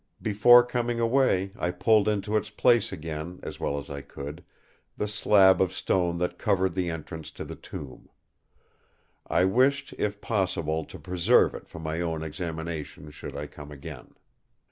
Before 0.23 0.63
coming 0.65 0.99
away 0.99 1.51
I 1.55 1.69
pulled 1.69 2.07
into 2.07 2.35
its 2.35 2.49
place 2.49 2.91
again, 2.91 3.39
as 3.43 3.59
well 3.59 3.77
as 3.77 3.87
I 3.91 4.01
could, 4.01 4.43
the 4.97 5.07
slab 5.07 5.61
of 5.61 5.71
stone 5.71 6.17
that 6.17 6.39
covered 6.39 6.73
the 6.73 6.89
entrance 6.89 7.29
to 7.29 7.45
the 7.45 7.55
tomb. 7.55 8.09
I 9.27 9.45
wished, 9.45 9.93
if 9.99 10.19
possible, 10.19 10.85
to 10.85 10.97
preserve 10.97 11.53
it 11.53 11.67
for 11.67 11.77
my 11.77 12.01
own 12.01 12.23
examination 12.23 13.11
should 13.11 13.35
I 13.35 13.45
come 13.45 13.71
again. 13.71 14.15